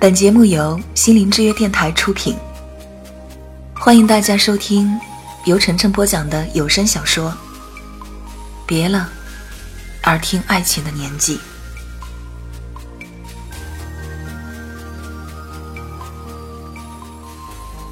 [0.00, 2.34] 本节目由心灵之约电台出品，
[3.74, 4.98] 欢迎大家收听
[5.44, 7.30] 由晨晨播讲的有声小说
[8.64, 9.10] 《别了，
[10.04, 11.36] 耳听爱情的年纪》。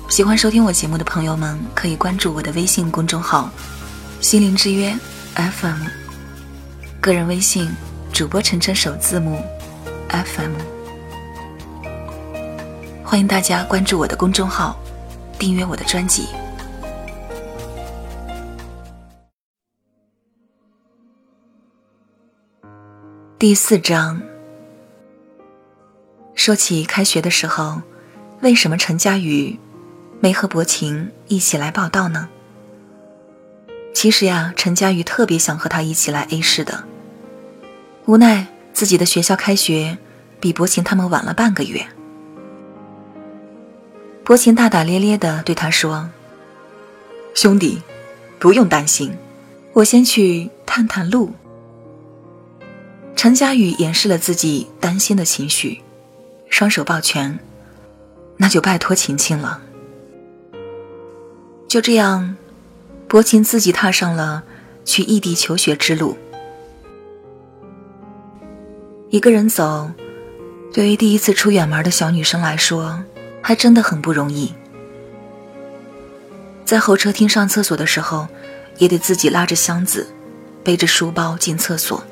[0.08, 3.50] 喜欢收听我节目的朋友们，可以关注我的微信公众号
[4.22, 4.98] “心灵之约
[5.34, 5.82] FM”，
[7.02, 7.70] 个人微信
[8.14, 9.44] 主播晨晨首字母
[10.08, 10.77] FM。
[13.10, 14.78] 欢迎大家关注我的公众号，
[15.38, 16.26] 订阅我的专辑。
[23.38, 24.20] 第四章，
[26.34, 27.80] 说起开学的时候，
[28.42, 29.58] 为什么陈佳宇
[30.20, 32.28] 没和薄情一起来报道呢？
[33.94, 36.84] 其实呀，陈佳宇特别想和他一起来 A 市的，
[38.04, 39.96] 无奈自己的学校开学
[40.38, 41.86] 比薄情他们晚了半个月。
[44.28, 46.06] 薄情大大咧咧的对他说
[47.32, 47.80] ：“兄弟，
[48.38, 49.16] 不用担心，
[49.72, 51.32] 我先去探探路。”
[53.16, 55.80] 陈佳宇掩饰了自己担心的情绪，
[56.50, 57.38] 双手抱拳
[58.36, 59.62] ：“那就拜托晴晴了。”
[61.66, 62.36] 就这样，
[63.08, 64.44] 薄情自己踏上了
[64.84, 66.18] 去异地求学之路。
[69.08, 69.90] 一个人走，
[70.70, 73.02] 对于第一次出远门的小女生来说。
[73.48, 74.52] 还真的很不容易，
[76.66, 78.28] 在候车厅上厕所的时候，
[78.76, 80.06] 也得自己拉着箱子，
[80.62, 82.04] 背着书包进厕所。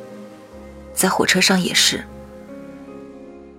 [0.95, 2.03] 在火车上也是，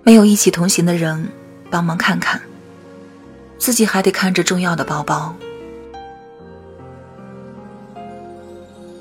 [0.01, 1.29] 没有一起同行的人
[1.69, 2.41] 帮忙看看，
[3.59, 5.35] 自己还得看着重要的包包。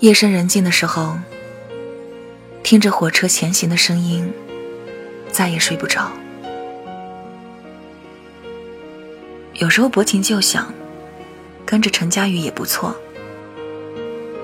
[0.01, 1.17] 夜深人静的时候，
[2.63, 4.31] 听着火车前行的声音，
[5.33, 6.13] 再也睡不着。
[9.59, 10.73] 有时候薄情就想，
[11.65, 12.95] 跟着陈佳宇也不错。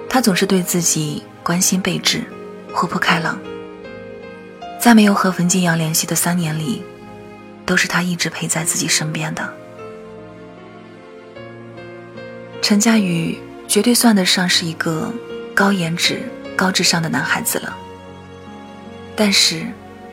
[0.08, 2.24] 他总是对自己关心备至，
[2.72, 3.38] 活泼开朗。
[4.80, 6.82] 在没有和冯金阳联系的三年里，
[7.66, 9.52] 都是他一直陪在自己身边的。
[12.62, 15.12] 陈佳宇绝对算得上是一个
[15.54, 16.22] 高颜值、
[16.56, 17.76] 高智商的男孩子了。
[19.14, 19.66] 但是，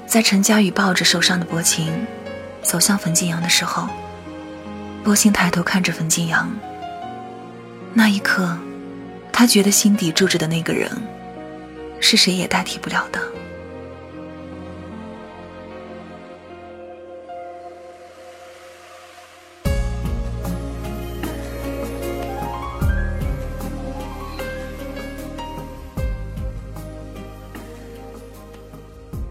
[0.06, 2.06] 在陈佳宇抱着受伤的薄情
[2.62, 3.88] 走向冯金阳的时候，
[5.04, 6.48] 薄情抬头看着冯金阳，
[7.94, 8.56] 那一刻，
[9.34, 10.90] 他觉得心底住着的那个人，
[12.00, 13.20] 是谁也代替不了的。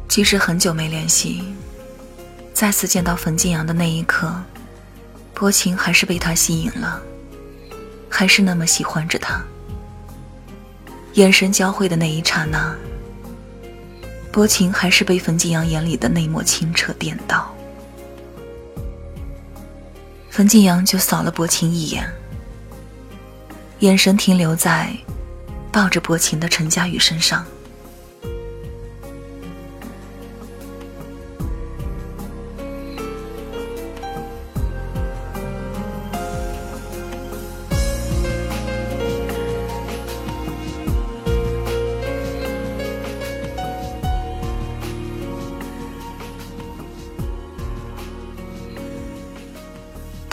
[0.08, 1.44] 即使很久没联系，
[2.52, 4.34] 再次见到冯金阳的那一刻。
[5.38, 7.00] 薄情还是被他吸引了，
[8.08, 9.40] 还是那么喜欢着他。
[11.12, 12.74] 眼神交汇的那一刹那，
[14.32, 17.54] 薄情还是被冯静阳眼里的那抹清澈电到。
[20.28, 22.12] 冯静阳就扫了薄情一眼，
[23.78, 24.92] 眼神停留在
[25.70, 27.46] 抱着薄情的陈佳宇身上。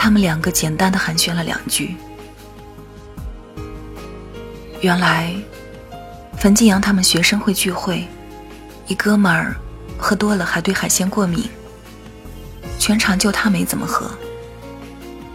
[0.06, 1.96] 他们两个简单的寒暄了两句。
[4.80, 5.34] 原来，
[6.38, 8.08] 冯静阳他们学生会聚会，
[8.86, 9.56] 一哥们儿
[9.98, 11.50] 喝多了还对海鲜过敏，
[12.78, 14.08] 全场就他没怎么喝。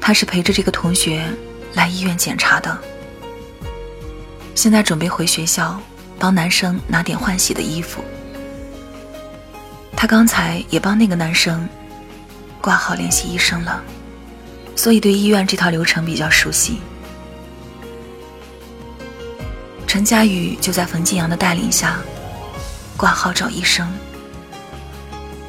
[0.00, 1.28] 他是陪着这个同学
[1.74, 2.78] 来医院检查的，
[4.54, 5.80] 现在准备回学校
[6.16, 8.04] 帮男生拿点换洗的衣服。
[9.96, 11.68] 他刚才也帮那个男生
[12.60, 13.82] 挂号联系医生了。
[14.80, 16.80] 所以对医院这套流程比较熟悉。
[19.86, 21.98] 陈佳宇就在冯静阳的带领下
[22.96, 23.86] 挂号找医生。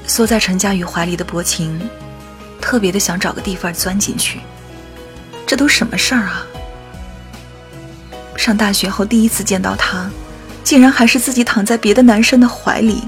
[0.05, 1.79] 缩在陈佳宇怀里的薄情
[2.59, 4.41] 特别的想找个地方钻进去。
[5.47, 6.45] 这都什么事儿啊？
[8.35, 10.11] 上大学后第一次见到他，
[10.61, 13.01] 竟然还是自己躺在别的男生的怀里，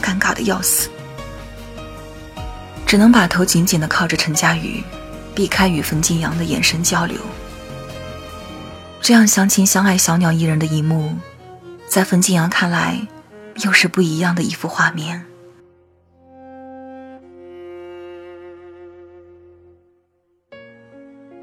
[0.00, 0.88] 尴尬的要死，
[2.86, 4.80] 只能把头紧紧的靠着陈佳宇。
[5.36, 7.20] 避开与冯敬阳的眼神交流。
[9.02, 11.14] 这样相亲相爱小鸟依人的一幕，
[11.86, 13.06] 在冯敬阳看来
[13.62, 15.26] 又是不一样的一幅画面。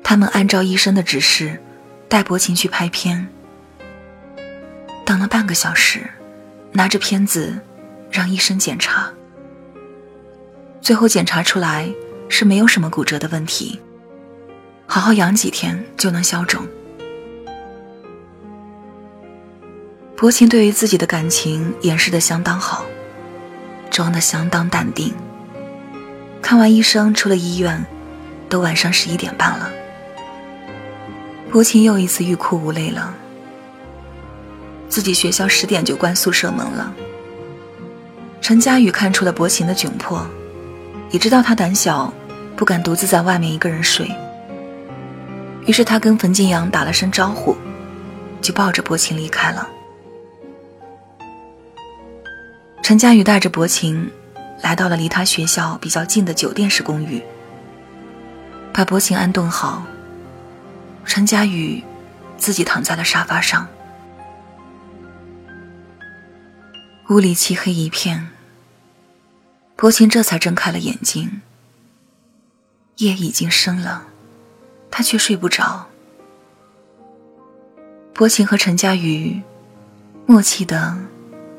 [0.04, 1.62] 他们按照医生的指示，
[2.10, 3.28] 带薄情去拍片。
[5.06, 6.10] 等了半个小时，
[6.72, 7.60] 拿着片子
[8.12, 9.14] 让医生检查。
[10.82, 11.94] 最后检查出来。
[12.30, 13.80] 是没有什么骨折的问题，
[14.86, 16.66] 好好养几天就能消肿。
[20.16, 22.86] 薄情对于自己的感情掩饰的相当好，
[23.92, 25.14] 装的相当淡定。
[26.42, 27.86] 看完医生出了医院，
[28.50, 29.70] 都晚上十一点半了。
[31.52, 33.14] 薄情又一次欲哭无泪了。
[34.90, 36.94] 自己学校十点就关宿舍门了。
[38.42, 40.26] 陈佳宇看出了薄情的窘迫，
[41.14, 42.12] 也知道他胆小，
[42.56, 44.10] 不敢独自在外面一个人睡。
[45.68, 47.56] 于是他跟冯静阳打了声招呼，
[48.42, 49.70] 就抱着薄情离开了。
[52.82, 54.10] 陈佳宇带着薄情，
[54.64, 57.22] 来到了离他学校比较近的酒店式公寓，
[58.74, 59.84] 把薄情安顿好。
[61.06, 61.84] 陈佳宇
[62.38, 63.68] 自己躺在了沙发上，
[67.10, 68.33] 屋里漆黑一片。
[69.84, 71.42] 薄情这才睁开了眼睛。
[73.00, 74.06] 夜已经深了，
[74.90, 75.88] 他却睡不着。
[78.14, 79.42] 薄情和陈佳雨
[80.26, 80.98] 默契的。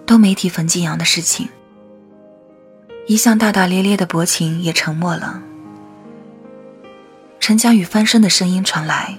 [0.07, 1.49] 都没提冯金阳的事情，
[3.07, 5.43] 一向大大咧咧的薄情也沉默了。
[7.41, 9.19] 陈佳宇翻身的声音传来，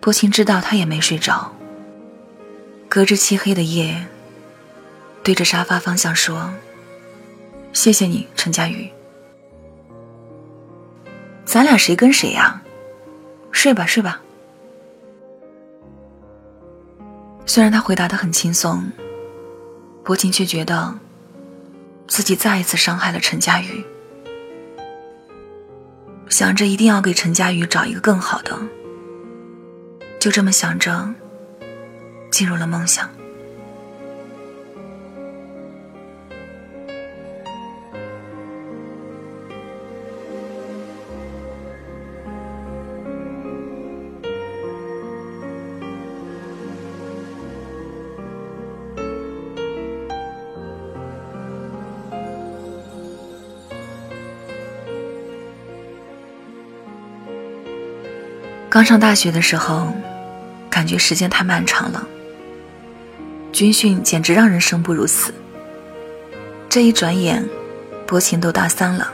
[0.00, 1.52] 薄情知道他也没睡着，
[2.88, 4.06] 隔着漆黑的夜，
[5.22, 6.54] 对着沙发方向说
[7.78, 8.90] ：“谢谢你，陈佳宇，
[11.44, 12.60] 咱俩谁跟谁呀？
[13.52, 14.20] 睡吧，睡吧。”
[17.46, 18.82] 虽然他回答的很轻松。
[20.04, 20.92] 薄情却觉得
[22.08, 23.84] 自己再一次伤害了陈佳宇，
[26.28, 28.58] 想着一定要给陈佳宇找一个更好的，
[30.18, 31.08] 就这么想着，
[32.28, 33.08] 进入了梦想。
[58.78, 59.92] 刚上大学的时候，
[60.70, 62.06] 感觉时间太漫长了。
[63.52, 65.34] 军训简直让人生不如死。
[66.68, 67.44] 这一转眼，
[68.06, 69.12] 薄情都大三了。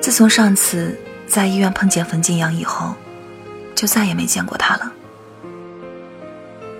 [0.00, 2.94] 自从上次在医院碰见冯静阳以后，
[3.74, 4.90] 就再也没见过他了。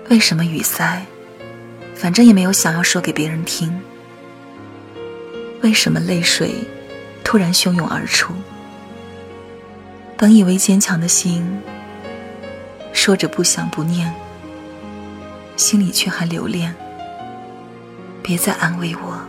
[0.09, 1.05] 为什么语塞？
[1.93, 3.79] 反正也没有想要说给别人听。
[5.61, 6.55] 为什么泪水
[7.23, 8.33] 突然汹涌而出？
[10.21, 11.43] 本以为坚强的心，
[12.93, 14.13] 说着不想不念，
[15.57, 16.75] 心里却还留恋。
[18.21, 19.19] 别再安慰我，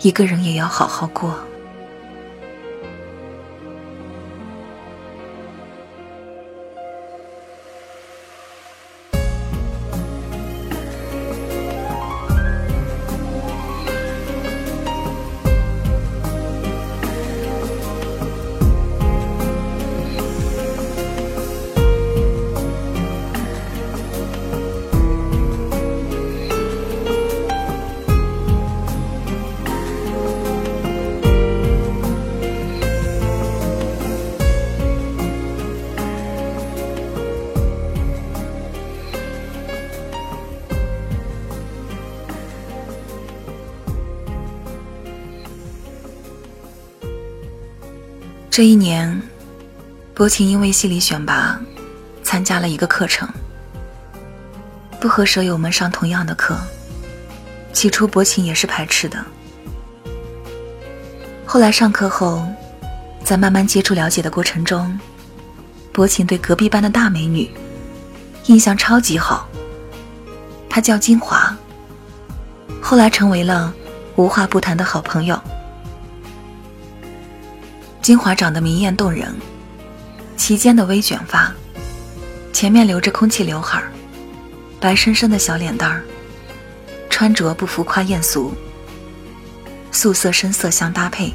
[0.00, 1.38] 一个人也要好好过。
[48.52, 49.22] 这一年，
[50.12, 51.58] 薄情因为系里选拔，
[52.22, 53.26] 参加了一个课程，
[55.00, 56.54] 不和舍友们上同样的课。
[57.72, 59.24] 起初，薄情也是排斥的。
[61.46, 62.46] 后来上课后，
[63.24, 65.00] 在慢慢接触了解的过程中，
[65.90, 67.50] 薄情对隔壁班的大美女
[68.48, 69.48] 印象超级好。
[70.68, 71.56] 她叫金华，
[72.82, 73.72] 后来成为了
[74.16, 75.40] 无话不谈的好朋友。
[78.02, 79.32] 金华长得明艳动人，
[80.36, 81.54] 齐肩的微卷发，
[82.52, 83.92] 前面留着空气刘海儿，
[84.80, 86.02] 白生生的小脸蛋儿，
[87.08, 88.52] 穿着不浮夸艳俗，
[89.92, 91.32] 素色深色相搭配，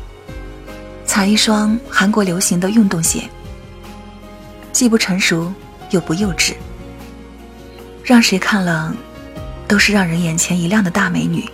[1.06, 3.24] 踩一双韩国流行的运动鞋，
[4.74, 5.54] 既不成熟
[5.92, 6.54] 又不幼稚，
[8.04, 8.94] 让谁看了
[9.70, 11.50] 都是让人眼前一亮的大美女。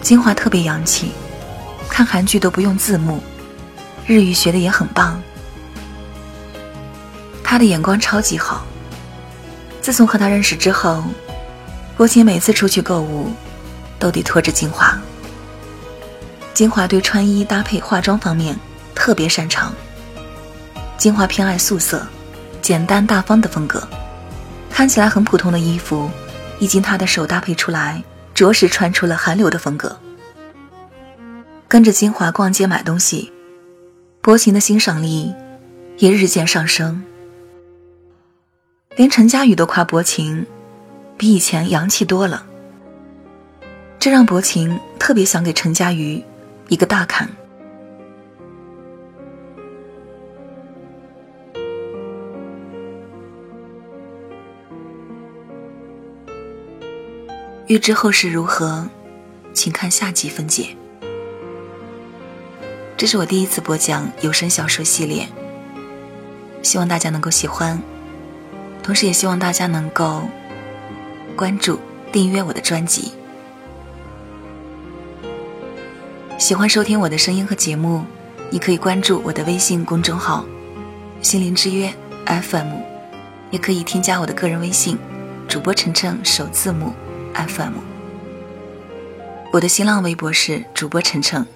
[0.00, 1.12] 金华特别洋气。
[1.90, 3.20] 看韩剧都不用字幕，
[4.06, 5.20] 日语学的也很棒。
[7.44, 8.64] 他的眼光超级好。
[9.82, 11.02] 自从和他认识之后，
[11.96, 13.30] 波琴每次出去购物，
[13.98, 14.96] 都得拖着金华。
[16.54, 18.58] 金华对穿衣搭配、化妆方面
[18.94, 19.74] 特别擅长。
[20.96, 22.06] 金华偏爱素色、
[22.60, 23.82] 简单大方的风格，
[24.70, 26.10] 看起来很普通的衣服，
[26.58, 28.02] 一经他的手搭配出来，
[28.34, 29.98] 着实穿出了韩流的风格。
[31.70, 33.32] 跟着金华逛街买东西，
[34.20, 35.32] 薄情的欣赏力
[35.98, 37.00] 也日渐上升。
[38.96, 40.44] 连陈佳宇都夸薄情
[41.16, 42.44] 比以前洋气多了，
[44.00, 46.20] 这让薄情特别想给陈佳宇
[46.66, 47.30] 一个大砍。
[57.68, 58.84] 欲知后事如何，
[59.54, 60.76] 请看下集分解。
[63.00, 65.26] 这是我第一次播讲有声小说系列，
[66.62, 67.80] 希望大家能够喜欢。
[68.82, 70.28] 同时，也希望大家能够
[71.34, 71.80] 关注、
[72.12, 73.14] 订阅我的专辑。
[76.36, 78.04] 喜欢收听我的声音和节目，
[78.50, 80.44] 你可以关注我的微信公众号
[81.24, 81.90] “心灵之约
[82.26, 82.68] FM”，
[83.50, 84.98] 也可以添加我的个人微信
[85.48, 86.92] “主播晨晨”首字母
[87.32, 87.72] FM。
[89.54, 91.46] 我的新浪微博是主播晨晨，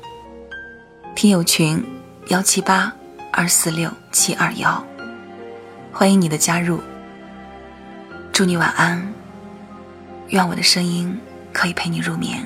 [1.15, 1.83] 听友群
[2.27, 2.93] 幺七八
[3.33, 4.85] 二四六七二幺，
[5.93, 6.83] 欢迎你的加入。
[8.33, 9.15] 祝你晚安，
[10.31, 11.17] 愿我的声音
[11.53, 12.45] 可以陪你入眠。